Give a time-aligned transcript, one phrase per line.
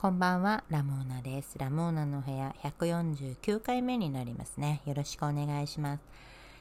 [0.00, 1.58] こんばんは、ラモーナです。
[1.58, 4.80] ラモーナの部屋149回目になりますね。
[4.86, 6.00] よろしくお願いします。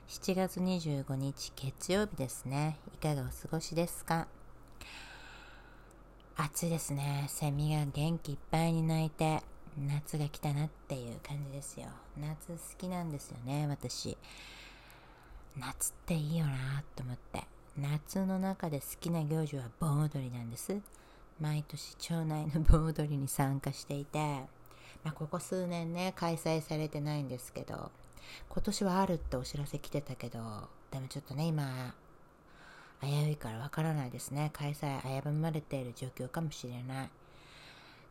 [0.10, 2.78] 7月25日月曜日ですね。
[2.94, 4.28] いかがお過ごしですか？
[6.36, 7.28] 暑いですね。
[7.30, 9.42] セミが元気いっぱいに鳴いて、
[9.88, 11.88] 夏が来たなっていう感じですよ。
[12.20, 14.18] 夏好きなんですよね、私。
[15.58, 17.46] 夏っていいよなと思って。
[17.78, 20.76] 夏の中で好きな行事は盆踊りなんです。
[21.40, 24.20] 毎年町内の盆踊りに参加していて、
[25.04, 27.92] まあ、ここ数年ね開催されてないんですけど
[28.50, 30.40] 今年はあるってお知らせ来てたけど
[30.92, 31.94] でもちょっとね今
[33.02, 34.50] 危ういからわからないですね。
[34.54, 37.10] 開催危ぶまれている状況かもしれない。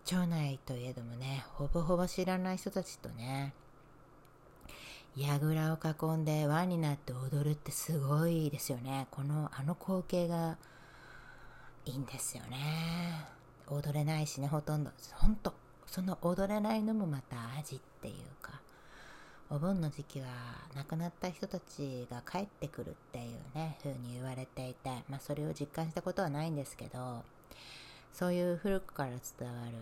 [0.07, 3.53] 町内といえどもねほぼほぼ知らない人たちとね
[5.15, 5.79] 櫓を
[6.15, 9.09] 囲んで輪になって踊るってすごいですよね。
[9.11, 10.57] このあの光景が
[11.89, 13.25] いいんですよね。
[13.67, 14.91] 踊れないしねほとんど。
[15.15, 15.55] ほんと。
[15.87, 18.61] その踊れないのもまた味っていうか。
[19.51, 20.27] お盆の時期は
[20.77, 27.25] 亡くなった人たちが帰ってくるっていうね風に言われていて、まあ、それを実感したことはないんですけど
[28.13, 29.73] そういう古くから伝わる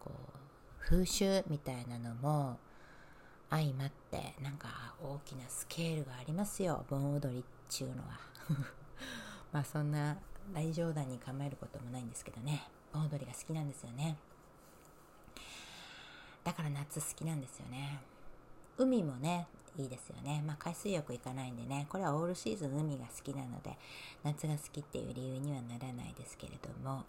[0.00, 2.58] こう風習みたいなのも
[3.50, 6.84] 相まってなんか大きなスケールがありますよ。
[6.90, 8.18] 盆踊りっちゅうのは。
[9.52, 10.16] まあそんな
[10.54, 12.62] 大冗談に構えることもないんですけどね。
[12.92, 14.16] 盆踊りが好きなんですよね。
[16.44, 18.00] だから夏好きなんですよね。
[18.76, 19.46] 海もね
[19.78, 20.42] いいですよね。
[20.46, 21.86] まあ海水浴行かないんでね。
[21.88, 23.76] これはオールシーズン海が好きなので
[24.24, 27.04] 夏が好きっていう理由にはならないですけれども。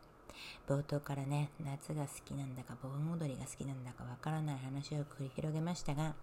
[0.68, 6.16] 冒頭からね夏が好きなんだか盆踊りが好きなんだかわからない話を繰り広げましたが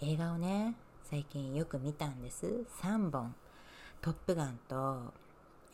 [0.00, 0.74] 映画をね
[1.10, 2.46] 最近よく見たんです。
[2.82, 3.34] 3本
[4.00, 5.12] 「トップガン」と、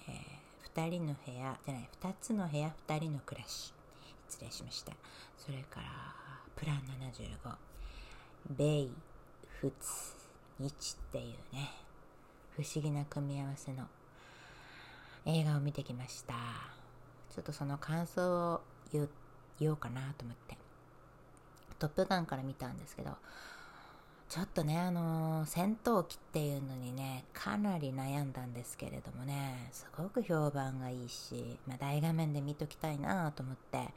[0.08, 0.37] えー
[0.78, 3.74] 2人の部屋じゃない2つの部屋2人の暮らし。
[4.28, 4.92] 失礼しました。
[5.36, 5.86] それから
[6.54, 7.56] プラン75
[8.50, 8.92] ベイ
[9.60, 9.72] 仏
[10.60, 11.70] 日っていうね
[12.54, 13.88] 不思議な組み合わせの
[15.26, 16.34] 映画を見てきました。
[17.34, 18.60] ちょっとその感想を
[18.92, 20.56] 言おうかなと思って。
[21.80, 23.16] トップガンから見たんですけど
[24.28, 33.88] ちょっとね、あのー、戦闘機っていうのにね、かなり悩んだんですけれどもね、すごく評判がいいし、まあ、大画面で見ときたいなと思って、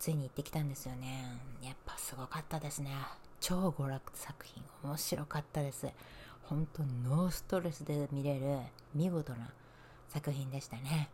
[0.00, 1.24] ついに行ってきたんですよね。
[1.62, 2.90] やっぱすごかったですね。
[3.38, 5.86] 超娯楽作品、面白かったです。
[6.42, 8.58] 本当ノーストレスで見れる
[8.92, 9.52] 見事な
[10.08, 11.10] 作品でしたね。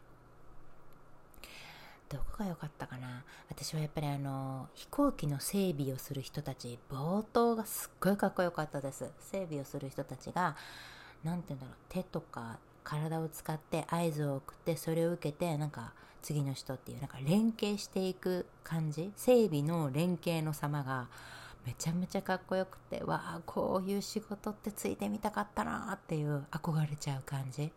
[2.09, 3.25] どこが良かったかな？
[3.49, 9.11] 私はやっぱりあの飛行機の整備をする人たち冒頭がすっごいかっこよかったです。
[9.19, 10.57] 整備をする人たちが
[11.25, 19.11] 何て言うんだろう手とか体を使って合図を送ってそれを受けてなんか次の人っていうなんか連携していく感じ？
[19.17, 21.09] 整備の連携の様が
[21.67, 27.73] めちゃめちゃかっこよくてわあこういう仕事ってついてみたかったなっていう憧れちゃう感じ。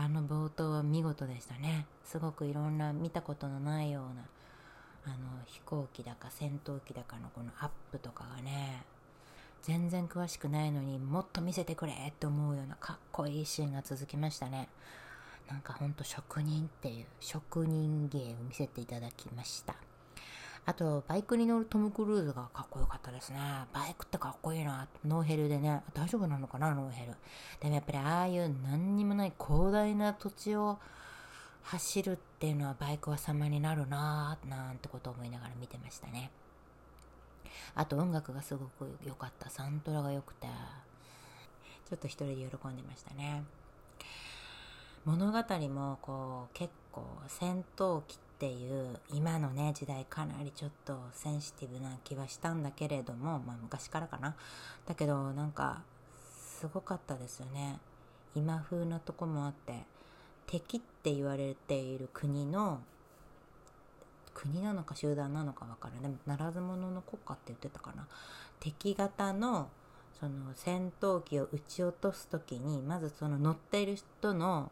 [0.00, 1.84] あの冒頭は見事でしたね。
[2.04, 8.84] すごくいろんな見たことのないようなあの飛行機だか戦闘機だかのこのアップとかがね
[9.62, 14.68] 全然詳しくないのにもっと見せてくれって思うようなかっこいいシーンが続きましたね。
[15.48, 19.74] なんかほんと職人っていう職人芸を見せていただきました。
[20.68, 23.38] あと、バイクに乗るトム・クルーズがかっこよかったですね。
[23.72, 24.86] バイクってかっこいいな。
[25.02, 25.82] ノーヘルでね。
[25.94, 27.14] 大丈夫なのかな、ノーヘル。
[27.58, 30.78] でもやっぱりああいう何にもない広大な土地を
[31.62, 36.30] 走るっていうのはバイクは様になるなぁ、なんてことを思いながら見てましたね。
[37.74, 39.48] あと音楽がすごく良かった。
[39.48, 40.48] サントラが良くて、
[41.88, 43.42] ちょっと一人で喜んでましたね。
[45.06, 54.36] 物語もこう結構戦闘機っていう今のね時代かなりちょっとセンシティブな気はしたんだけれどもまあ昔からかな。
[54.86, 55.82] だけどなんか
[56.36, 57.80] すごかったですよね。
[58.36, 59.82] 今風なとこもあって
[60.46, 62.80] 敵って言われている国の
[64.34, 68.06] 国なのか集団なのか分からないでもならず者の国家って言ってたかな。
[68.60, 69.68] 敵型の
[70.20, 74.70] その戦闘機を撃ち落とす時にまずその乗っている人の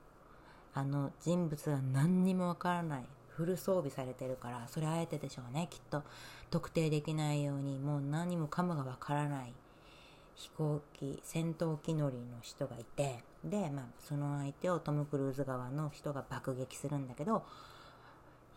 [0.72, 5.68] あの人物が何にもわからないフル装備されてるからそれあえてでしょうね。
[5.70, 6.02] きっと
[6.50, 9.52] 特定できないようにもう何もかもがわからない
[10.34, 17.44] 飛行機戦闘機乗りの人がいてで、まあ、その相手をトム・クルーズ側の人が爆撃するんだけど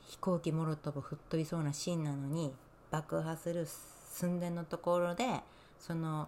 [0.07, 2.53] 飛行機もろとも吹っ飛びそうなシーンなのに
[2.91, 3.67] 爆破する
[4.11, 5.25] 寸前のところで
[5.79, 6.27] その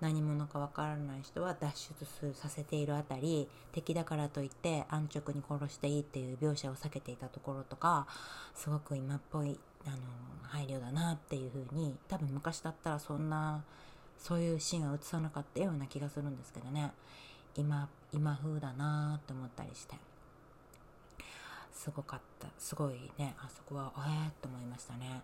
[0.00, 8.06] 何者かわからない人は脱出させているあたり敵だからといって安直に殺していいっていう描写を避けていたところとか
[8.54, 9.96] すごく今っぽいあの
[10.42, 13.62] 配慮だなっていう風に多分昔だったらそんな
[14.18, 16.92] そういうシーンは映さなかったような気がするんですけどね。
[17.54, 19.94] 今今風だなって思ったりして。
[21.72, 22.48] すごかった。
[22.58, 25.22] すごいねあそこはええー、と思いましたね。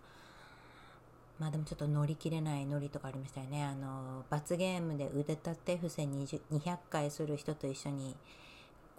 [1.42, 3.64] まあでもちょっと乗り切れないノリとかありましたよね。
[3.64, 8.14] あの罰ゲームで腕立て伏せ200回する人と一緒に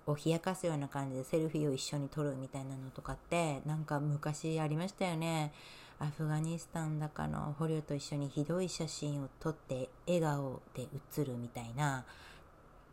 [0.05, 5.53] を冷やかすような感じでセルフィーを一緒に撮るみたいなのとかってなんか昔ありましたよね。
[5.99, 12.03] アフガニスタンだかの捕虜と一緒にひどい写真を撮って笑顔で写るみたいな。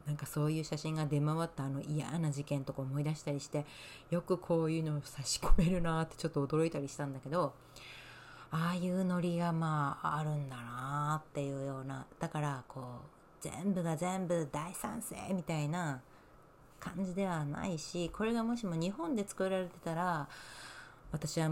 [0.06, 3.66] なんかそういう写真が出回ったあの嫌な事件とか思い出したりして
[4.10, 7.52] よくこういうのを差し込めるなってちょっと驚いたりしたんだけど
[8.52, 16.00] ああいうノリがまああるんだなっていうようなだからこう全部が全部大賛成みたいな
[16.78, 20.28] 感じではないしこれがもしも日本で作られてたら
[21.12, 21.50] 私は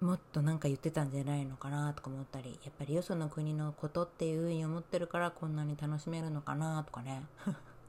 [0.00, 7.22] もっと何か言ってたんじゃないのかなとか思ったりやっぱりよその国のことっていうふうに思ってるからこんなに楽しめるのかなとかね。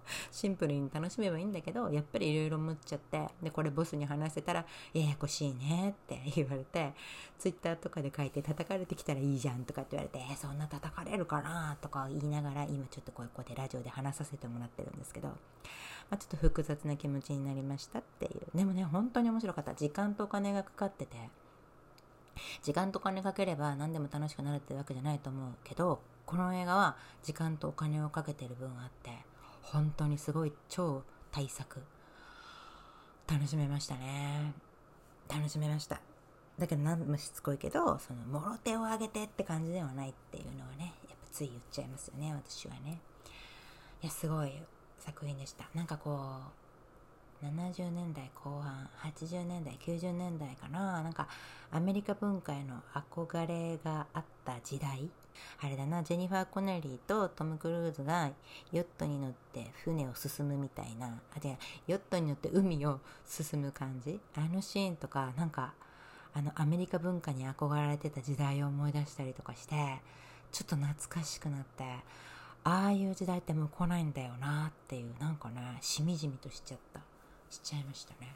[0.31, 6.93] シンプルに楽しめばいいんだけどやっぱりいろいろ思っちゃってでこれボスに話せたら「ややこしいね」って 言われて
[7.37, 15.35] ツイッターとかで書いて叩かれてきたらいいじゃんとかって言われて「え、そんな叩かれるかな」とか言いながら今ちょっとこうこうでラジオで話させてもらってるんですけど、ま
[16.11, 18.57] あ、ちょっと複雑な気持ちになりましたっていう。
[18.57, 19.73] でもね本当に面白かった。
[19.75, 21.29] 時間とお金がかかってて
[22.61, 29.11] 時間とお金かければ何でも楽しくなるってわけじゃないと思うけどこの映画は時間とお金をかけてる分あって
[29.63, 31.81] 本当にすごい超大作。
[33.27, 34.53] 楽しめましたね。
[35.29, 35.99] 楽しめました。
[36.59, 42.99] だけど何もしつこいけどそのもろ手を挙げてって感じではないっていうのはねやっぱつい言っちゃいますよね私はね。
[44.03, 44.51] いやすごい
[44.99, 45.67] 作品でした。
[45.73, 46.39] なんかこ
[47.41, 51.01] う70年代後半80年代90年代かな。
[51.01, 51.27] なんか
[51.71, 55.09] アメリカ文化への憧れがあった時代
[55.61, 58.31] あれだなジェニファー・コネリーとトム・クルーズが
[58.71, 61.07] ヨットに乗って船を進むみたいな。
[61.07, 61.57] あ違う
[61.87, 64.19] ヨットに乗って海を進む感じ？
[64.35, 65.73] あのシーンとかなんか
[66.33, 69.75] あのアメリカ文化に憧れてた時代を思い出したりとかして
[70.51, 71.83] ちょっと懐かしくなって
[72.63, 77.01] ああいう時代ってもう来ないんだよなっていうなんかねしみじみとしちゃった。
[77.49, 78.35] しちゃいましたね。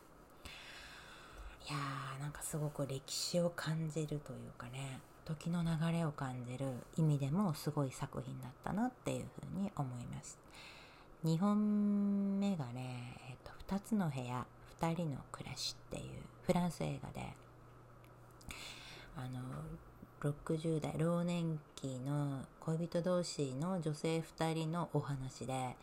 [1.67, 4.99] いやーなんかすごく歴史を感じるというかね。
[5.27, 6.65] 時の流れを感じる
[6.95, 10.39] 意味でもすごい作品だったなっていうふうに思います。
[11.25, 14.45] 2本目がね、えーと、2つの部屋
[14.79, 16.03] 2人の暮らしっていう
[16.43, 17.33] フランス映画で
[19.17, 19.41] あの
[20.21, 25.75] 60代老年期の恋人同士の女性2人のお話で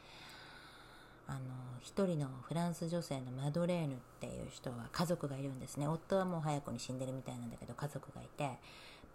[1.26, 1.40] あの
[1.80, 5.88] 一人のフランス女性のマドレーヌっていう人は家族がいるんですね。
[5.88, 8.58] 夫はもう早くに死んでるみたいなんだけど家族がいて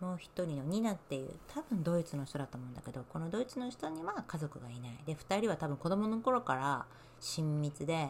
[0.02, 6.86] もう一人のニナっていう多分ドイツの人だと思うんだけどこのドイツの人には家族がいないで2人は多分子供の頃から
[7.20, 8.10] 親密で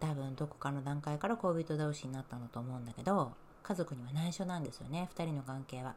[0.00, 3.32] 多分どこかの段階から恋人同士になったのと思うんだけど
[3.62, 5.94] 家族には内緒なんですよね2人の関係は。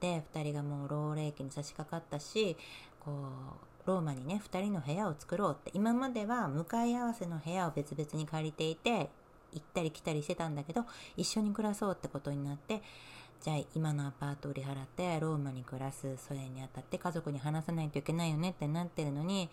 [0.00, 2.56] で2人がもう老齢期に差し掛かったし
[2.98, 3.12] こ
[3.84, 9.10] うローマにね2人の部屋を作ろうって今までは向かい合わせの部屋を別々に借りていて
[9.52, 10.84] 行ったり来たりしてたんだけど
[11.16, 12.82] 一緒に暮らそうってことになって
[13.42, 19.50] じゃあ今のアパートを売り払ってローマに暮らすそれにあたって家族に話さないといけないよねってなってるのに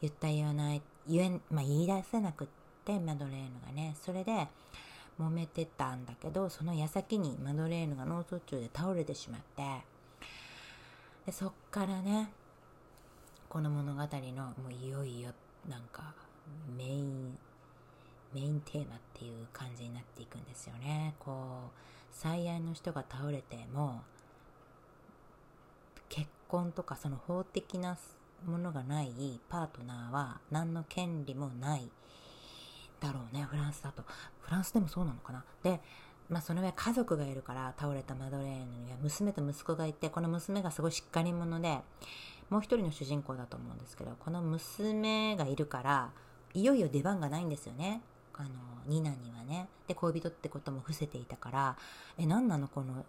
[0.00, 2.46] 言った言わない言え、まあ、言い出せなくっ
[2.86, 4.48] てマドレーヌがねそれで
[5.20, 9.62] 揉めてたんだけどその矢先にマドレーヌが脳卒中で倒れてしまって
[11.26, 12.30] でそっからね
[13.50, 15.30] この物語のもういよいよ
[15.68, 16.14] なんか
[16.74, 17.36] メイン
[18.32, 21.14] メインテーマっていう感じになっていくんですよね。
[21.18, 21.32] こ
[21.66, 24.02] う最愛の人が倒れても
[26.08, 27.96] 結婚とかその法的な
[28.46, 31.88] ものがないパートナーは何の権利もない
[33.00, 34.02] だろうねフランスだと。
[34.40, 35.44] フランスでもそうなのかな。
[35.62, 35.80] で
[36.28, 38.52] まあその上家族がいるから倒れたマドレーヌ
[38.84, 41.80] には娘と息子がいてこの娘がすごいしっかり者で
[42.50, 46.10] もう一人の主人公だと思うんですけどこの娘がいるから
[46.54, 48.00] いよいよ出番がないんですよね。
[48.34, 48.48] あの
[48.86, 51.76] ニナにはねで恋人ってことも伏せていたから
[52.18, 53.04] え何なのこの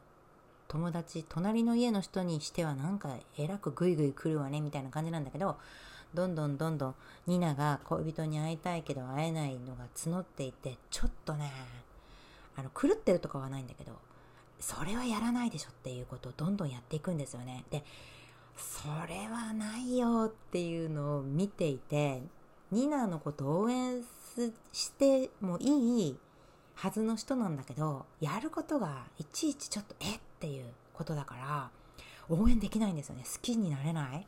[0.68, 5.58] 友達隣の家の人にしてはなんかえらくグイグイ来るわねみたいな感じなんだけど
[6.14, 6.96] どんどんどんどん
[7.28, 11.52] ニナが恋人に会いたいけど会えないのが募っていてちょっとね
[12.58, 13.94] あの狂ってるとかはないんだけど
[14.60, 17.64] それはやらないでしょっていうことをどんどんやっていくんですよね。
[17.72, 17.84] で
[18.58, 22.22] それはないよっていうのを見ていて
[22.72, 24.04] ニナのこと応援
[24.72, 26.18] してもいい
[26.76, 30.20] はずの人なんだけどやることがいちいちちょっとえっ？
[30.40, 31.70] ていうことだから
[32.30, 33.24] 応援できないんですよね。
[33.24, 34.26] 好きになれない。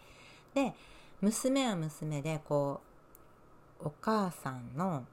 [0.54, 0.74] で
[1.22, 2.82] 娘は娘でこ
[3.82, 5.06] うお母さんの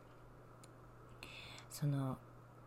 [1.71, 2.19] その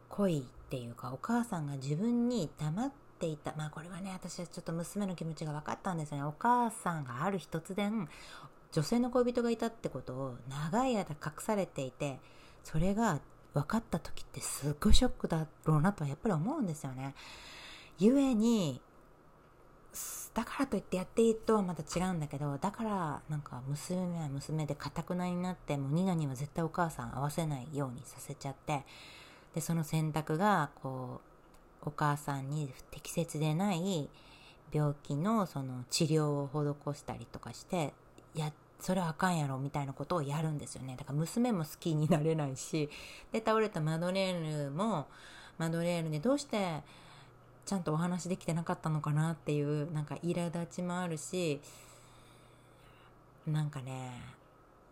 [0.10, 3.54] 恋っていうかお母さんが自分に黙っていた。
[3.56, 6.24] まあこれはね私はちょっと娘の気持ちが分かったんですよね。
[6.24, 8.10] お母さんがある日突然
[8.74, 12.20] 女性の恋人がいたってことを長い間隠されていて
[12.64, 13.20] それが
[13.54, 17.14] 分かった時ってすっごいショックだろうなとはやっぱり思うんですよね。
[18.00, 18.82] ゆえに
[20.34, 28.84] だからといってやっていいとはまた違うんだけどだからなんか娘は娘でかたくなになってもうニナには絶対お母さん合わせないようにさせちゃって
[29.54, 31.22] でその選択がこ
[31.86, 34.10] うお母さんに適切でない
[34.72, 37.94] 病気のその治療を施したりとかして
[38.34, 38.54] やっ
[38.84, 40.98] それはあかんやろみたいなことをやるんですよね。
[40.98, 42.90] だから娘も好きになれないし
[43.32, 45.08] で倒れたマドレーヌも
[45.58, 46.82] マドレーヌでどうして
[47.66, 51.62] ちゃんとお話できてなかったのかなっていうなんか苛立ちもあるし
[53.48, 54.22] なんかね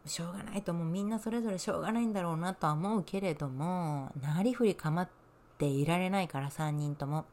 [0.06, 0.88] しょうがないと思う。
[0.88, 5.10] みんなそれぞれしょうがないんだろうなとは思うけれどもなりふり構っ
[5.58, 7.26] ていられないから3人とも。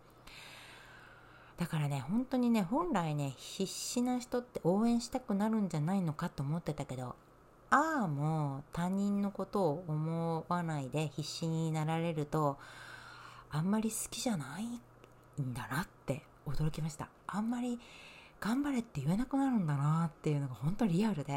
[1.58, 7.16] だからね本当にね本来ね必死な人って応援したくなるんじゃないのかと思ってたけど
[7.70, 12.56] ああもう他人のことを思わないで必死になられると
[13.50, 14.64] あんまり好きじゃない
[15.42, 17.08] んだなって驚きました。
[17.26, 17.78] あんまり
[18.40, 21.34] 頑張れって言えなくなるんだなっていうのが本当リアルで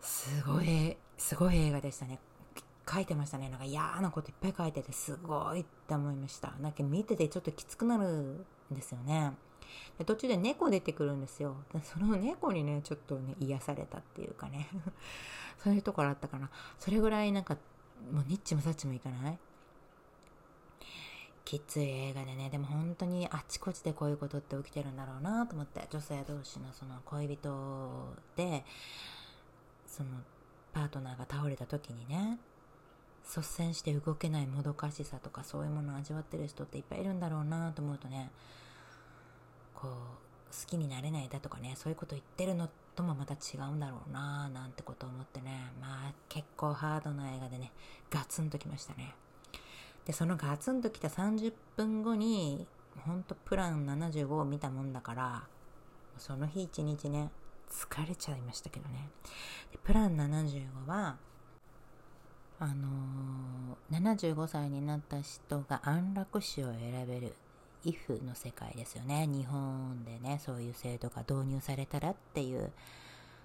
[0.00, 2.18] すごいすごい映画でしたね。
[2.90, 3.48] 書いてましたね。
[3.48, 6.52] なんか嫌なこといっぱい書いててすごいって思いました。
[6.60, 9.32] なんか見ててちょっときつくなるんですよね。
[9.98, 11.56] で途中で猫出てくるんですよ。
[11.84, 14.68] その猫にねちょっとね癒されたっていうかね。
[15.62, 16.50] そういうところあったかな。
[16.78, 17.56] それぐらいなんか
[18.10, 19.38] もうニッチもサッチもいかない？
[21.44, 22.50] きつい映画でね。
[22.50, 25.86] でも本当にあちこちでこういうことって起きてるんだろうなと思って。
[25.90, 28.64] 女性同士のその恋人で
[29.86, 30.10] その
[30.72, 32.38] パートナーが倒れた時にね。
[33.24, 38.30] 率先して動けないもどかしさとかそういうものを味わってる人っていっぱいいるんだろうなと思うとね
[39.74, 39.92] こう
[40.50, 47.70] 好きになれないだとかねそういうこと言ってるのともまた違うんだろうななんてことを思ってねまあ結構ハードな映画でね
[48.10, 49.14] ガツンときましたね。
[50.04, 52.66] でそのガツンときた30分後に
[53.06, 55.42] ほんとプラン75を見たもんだから
[56.18, 57.30] その日一日ね
[57.70, 59.08] 疲れちゃいましたけどね。
[59.70, 61.16] でプラン75は
[62.60, 67.34] あのー、75歳になった人が安楽死を選べる
[67.86, 69.26] if の世界ですよね。
[69.26, 72.70] 日本でねそういう制度が導入されたらっていう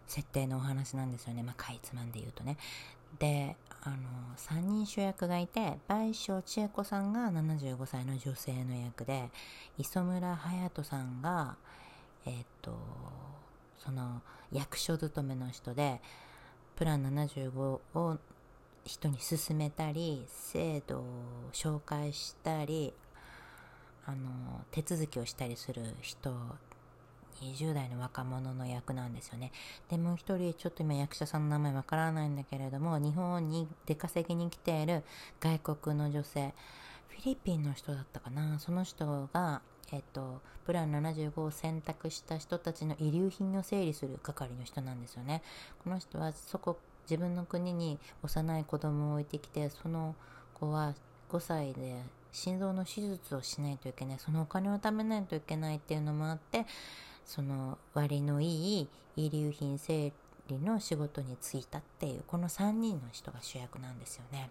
[0.06, 1.44] 設定のお話なんですよね。
[1.44, 2.58] まあかいつまんで言うとね。
[3.18, 3.96] であの
[4.36, 9.30] 3人主役がいて倍賞千恵子さんが75歳の女性の役で
[9.78, 11.56] 磯村勇斗さんが
[12.26, 12.78] えっ、と
[13.78, 16.02] その役所勤めの人で
[16.76, 18.18] プラン75を
[18.86, 21.04] 人に勧めたり制度を
[21.52, 22.94] 紹介したり
[24.06, 26.32] あの手続きをしたりする人
[27.42, 29.52] 20代の若者の役なんですよね。
[29.90, 35.04] で、もう一人、ちょっと今役者さんの名前わからないんだけれども、日本に出稼ぎに来ている
[35.40, 36.54] 外国の女性、
[37.10, 39.62] フィリピンの人だったかな、その人が、
[39.92, 45.42] えっと、プラン75を選択した人たちの遺留品を整理する係の人なんですよね。
[45.84, 50.16] この人はそこ、自分の国に幼い子供を置いてきて、その
[50.54, 50.94] 子は
[51.30, 56.66] 5歳で心臓の手術をしないといけないそのお金を貯めないといけないっていうのもあって
[57.26, 60.12] その割のいい遺留品整
[60.48, 64.50] 理の仕事に就いたっていうこの3人の人が主役なんですよね。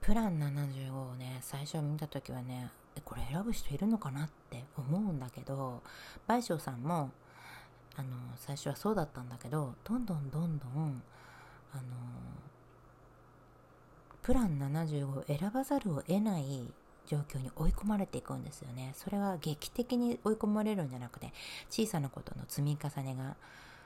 [0.00, 2.70] プラン75をね最初見た時はね
[3.04, 5.82] これ選ぶ人いるのかなって思うんだけど
[6.26, 7.10] 倍賞さんも
[7.98, 11.02] あの最初はそうだったんだけどどんどんどんどん
[11.72, 11.82] あの
[14.22, 16.62] プラン75を選ばざるを得ない
[17.06, 18.92] 状況に追い込まれていくんですよね。
[18.94, 21.32] それは劇的に追い込まれるんじゃなくて、
[21.70, 23.36] 小さなことの積み重ねが、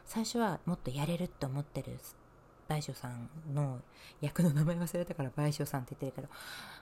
[0.04, 1.97] 最初はもっとやれるって思ってる
[2.66, 3.81] 大将さんの
[4.21, 6.35] 役の名前忘れたから大将さんって言ってるけど、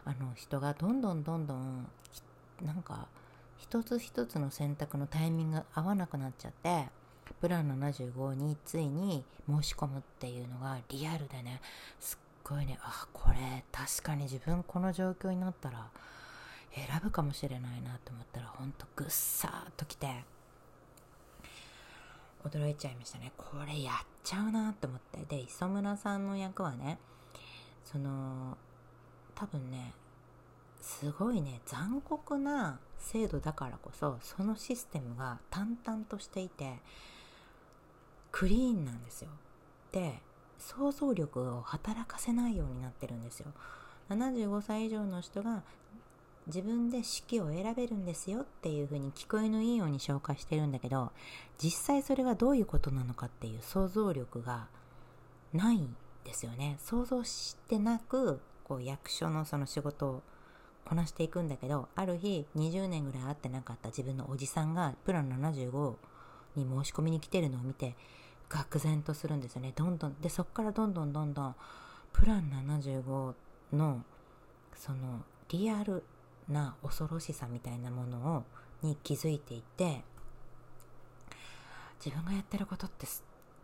[0.06, 1.86] あの人がどんどんどんどん、
[2.62, 3.08] なんか、
[3.58, 6.88] 一つ一つの選択のタイミングが合わなくなっちゃって、
[7.34, 11.60] プラン75についに申し込むっていうのがリアルでね、
[11.98, 15.88] すっごいね、あ、これ確かに自分この状況になったら、
[16.74, 20.24] 選ぶかもしれないなと思ったらほんとぐっさーっときて
[22.44, 23.32] 驚いちゃいましたね。
[23.36, 25.24] これやっちゃうなと思って。
[25.28, 26.98] で磯村さんの役はね
[27.84, 28.56] その
[29.34, 29.92] 多分ね
[30.80, 36.78] すごいね残酷な制度だからこそそのシステムが淡々としていて
[38.32, 39.30] クリーンなんですよ。
[39.92, 40.20] で
[40.58, 43.46] 想像力を働かせないようになってるんですよ。
[44.10, 45.62] 75歳以上の人が
[46.46, 51.12] 自分で式を選べるんですよっていうふうに聞こえのいいように紹介してるんだけど
[51.62, 54.66] 実際それがどういうことなのかっていう想像力が
[55.52, 55.94] ないん
[56.24, 56.76] ですよね。
[56.80, 60.22] 想像してなくこう役所のその仕事を
[60.84, 65.94] こなしていくんだけどある日20年ぐらい会ってなかった自分のおじさんがプラン75
[66.56, 67.94] に申し込みに来てるのを見て
[68.50, 69.72] 愕然とするんですよね。
[69.74, 71.54] どんどんでそこからどんどんどんどん
[72.12, 73.34] プラン75
[73.72, 74.04] の
[74.74, 76.02] そのリアル
[76.48, 78.44] な恐ろしさみたいなものを
[78.82, 80.02] に気づいていて
[82.04, 83.06] 自分がやってることって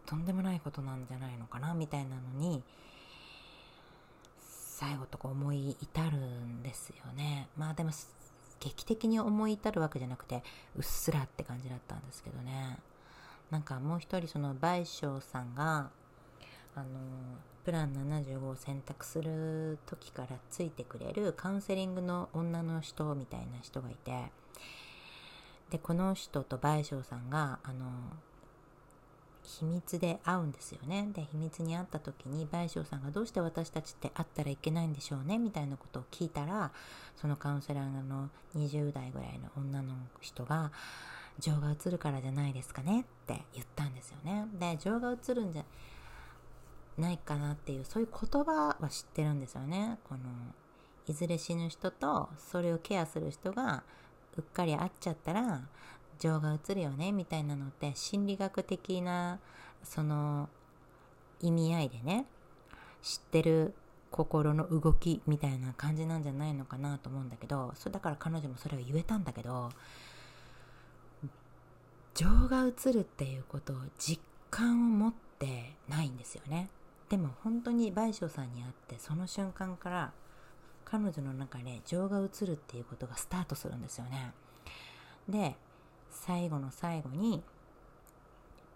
[0.05, 2.63] とんでもないことなんじゃないのかなみたいなのに
[4.41, 7.49] 最後とか思い至るんですよね。
[7.57, 7.91] まあでも
[8.61, 10.43] 劇的に思い至るわけじゃなくて
[10.77, 12.79] うっすらって感じだったんですけどね。
[13.51, 15.91] なんかもう一人その倍賞さんが
[16.75, 16.87] あの
[17.65, 24.31] プラン75を選択する時からついてくれるカウンセリングの女の人みたいな人がいて
[25.71, 27.87] でこの人と倍賞さんがあの
[29.43, 31.09] 秘密で会うんですよね。
[31.13, 36.73] で秘密に会った時に倍賞さんがどうして私たちって会ったらいけないんでしょうねみたいなことを聞いたら
[37.17, 40.73] そのカウンセラーの20代ぐらいの女の人が
[41.39, 44.47] 情が映るからじゃないですかねって言ったんですよね。
[44.59, 45.65] で情が映るんじゃ
[46.99, 49.99] ないかなっていうそういう言葉は知ってるんですよね。
[50.09, 50.21] この
[51.07, 53.85] いずれ死ぬ人とそれをケアする人が
[54.37, 55.63] うっかり会っちゃったら
[56.19, 59.39] 情が移るよねみたいなのって心理学的な
[59.85, 60.49] その
[61.41, 62.27] 意味合いでね
[63.03, 63.75] 知ってる
[64.11, 69.71] 心の動きみたいな感じなんじゃないのかなと思うんだけどそれだから彼女もそれを言えたんだけど
[72.17, 76.71] 情が移るっていうことを実感を持ってないんですよね。
[77.11, 80.13] でも本当に倍賞さんに会ってその瞬間から
[80.87, 84.33] 彼女の中で情が移るっていうことがスタートするんですよね。
[85.29, 85.57] で
[86.11, 87.43] 最後の最後に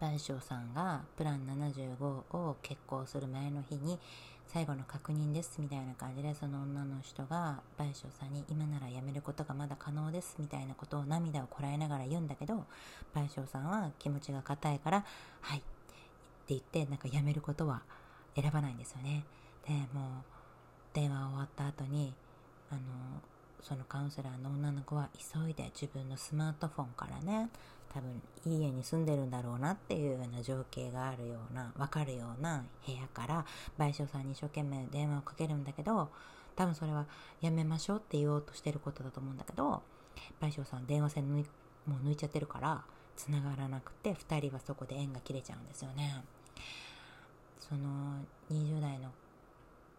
[0.01, 3.99] 倍賞さんがプラン75を決行する前の日に
[4.53, 12.65] 最後の確認ですみたいな感じでその女の人が倍賞さんに今なら辞めることがまだ可能ですみたいなことを涙をこらえながら言うんだけど
[13.15, 15.05] 倍賞さんは気持ちが硬いから
[15.41, 15.67] はいって
[16.49, 17.83] 言ってなんか辞めることは
[18.35, 19.25] 選ばないんですよね。
[19.69, 22.13] でもう電話終わった後に
[22.71, 22.81] あの
[23.63, 27.49] そのカウンセラーの女の子は急いで自分のスマートフォンからね
[27.93, 33.45] 多分いい家に住んでるんだろうなっていうような情景があるような分かるような部屋から
[33.79, 36.09] 賠償さんに一生懸命電話をかけるんだけど
[36.57, 37.07] 多分それは
[37.41, 39.83] やめましょうって言おうとしてることだと思うんだけど
[40.41, 41.47] 賠償さん電話線抜い
[41.87, 42.83] もう抜いちゃってるから
[43.17, 46.23] 繋がらなくて2人はそこで縁が切れちゃうんですよね。
[47.59, 48.17] その
[48.51, 49.11] 20代の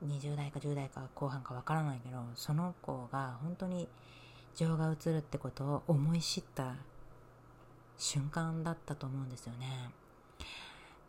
[0.06, 3.88] 20代か10代か後半かわからないけどその子が本当に
[4.56, 6.76] 情が移るってことを思い知った
[7.98, 9.92] 瞬間だったと思うんですよね。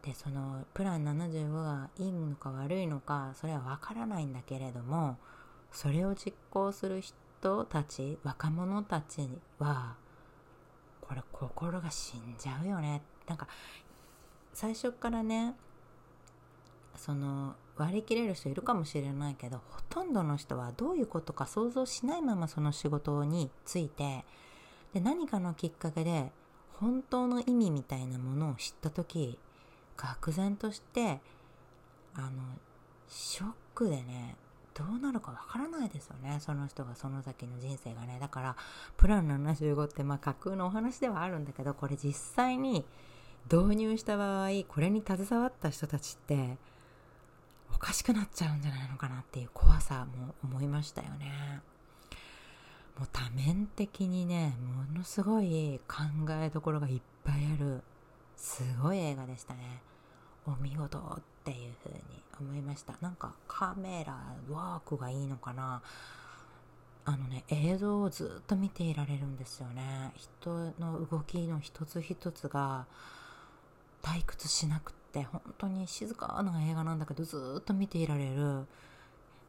[0.02, 5.16] でそのプラン75がいいのか悪いのかそれはわからないんだけれども
[5.70, 9.28] それを実行する人たち若者たち
[9.59, 9.94] は
[11.00, 13.02] これ心が死んじゃうよね。
[13.26, 13.46] なんか
[14.52, 15.55] 最初からね
[16.96, 24.24] その割り切れる人いるかもしれないけどほとんどの人はどういうことか想像しないままその仕事について
[24.92, 26.31] で何かのきっかけで
[26.74, 29.38] 本当の意味みたいなものを知った時
[29.96, 31.20] 愕然として
[32.14, 32.31] あの
[33.09, 34.37] ショックでね
[34.74, 36.38] どうなるかわからないですよね。
[36.40, 38.16] その人がその先の人生がね。
[38.18, 38.57] だから
[38.96, 42.85] プラン75ってまあ架空のお話ではあるんだけどこれ実際に
[43.52, 46.57] 導入した場合これに携わった人たちって
[47.82, 51.60] かしくなっちゃうんじゃないのかなっていう怖さも思いましたよね。
[52.96, 54.56] もう多面的にね
[54.92, 56.04] ものすごい考
[56.40, 57.82] えどころがいっぱいある
[58.36, 59.82] すごい映画でしたね。
[60.46, 62.02] お見事っていう風に
[62.40, 62.94] 思いました。
[63.00, 64.16] なんかカメラ
[64.48, 65.82] ワークがいいのかな。
[67.04, 70.12] あのね映像をずっと見ていられるんですよね。
[70.14, 72.86] 人の動きの一つ一つが
[74.02, 78.66] 退屈しなくて本当に静かな映画なんだけどずっと見ていられる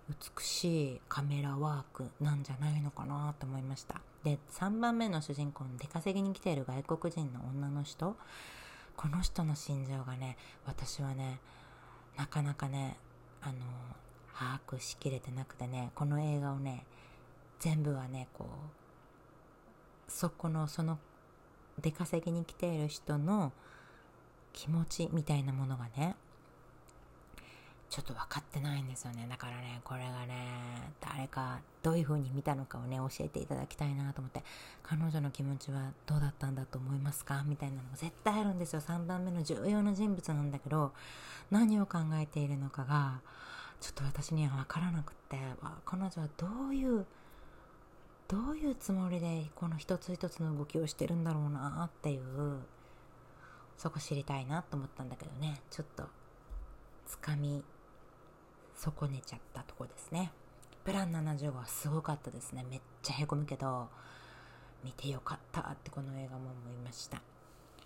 [0.10, 4.02] 美しいカメラワークなんじゃないのかなと思いました。
[4.23, 8.15] で3番目の主人公の出稼ぎに来ている外国人の女の人。
[8.95, 11.39] この人の心情がね私はね
[12.15, 12.97] なかなかね
[13.41, 13.56] あの
[14.38, 16.86] 把握しきれてなくてねこの映画をね
[17.60, 18.45] 全部はねこ
[20.08, 20.99] うそこのその
[21.82, 23.52] 出稼ぎに来ている人の
[24.53, 26.15] 気持ちみたいなものがね
[27.89, 29.27] ちょっと分かってないんですよね。
[29.29, 34.43] だからねこれがね誰かどういう風に見たのかをね教えていただきたいなと思って
[34.81, 37.43] 彼女の気持ちはどうだったんだと思いますか？
[37.45, 38.81] みたいなのが絶対あるんですよ。
[38.81, 40.91] 3番目の重要な人物なんだけど
[41.51, 43.19] 何を考えているのかが
[43.79, 45.37] ちょっと私には分からなくって
[45.85, 47.05] 彼女はどういう
[48.27, 52.57] どういうつもりでこの一つ一つの動きをしてるんだろうなっていう
[53.77, 55.62] そこ知りたいなと思ったんだけどね。
[55.69, 56.03] ちょっと
[57.05, 57.63] つかみ
[58.75, 60.31] 損ねちゃったとこですね。
[60.83, 62.65] プラン75はすごかったですね。
[62.69, 63.89] めっちゃへこむけど
[64.83, 67.21] 見てよかったってこの映画も思いました。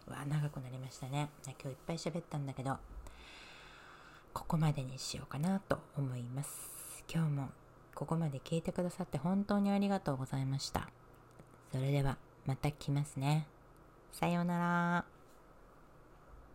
[0.08, 1.30] うわ長くなりましたね。
[1.46, 2.78] 今日いっぱい喋ったんだけど
[4.34, 7.04] ここまでにしようかなと思います。
[7.14, 7.50] 今日も
[7.94, 10.90] ここまで聞いてくださって本当にありがとうございました。
[11.72, 13.48] それではまた来ますね。
[14.12, 15.17] さようなら。